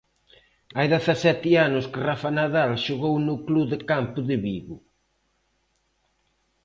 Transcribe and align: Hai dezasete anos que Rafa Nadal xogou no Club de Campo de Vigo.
Hai 0.77 0.87
dezasete 0.95 1.51
anos 1.67 1.85
que 1.91 2.03
Rafa 2.09 2.29
Nadal 2.39 2.71
xogou 2.85 3.15
no 3.27 3.35
Club 3.47 3.65
de 3.73 3.79
Campo 3.89 4.19
de 4.29 4.35
Vigo. 4.45 4.77